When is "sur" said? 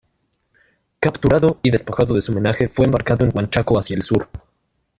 4.01-4.29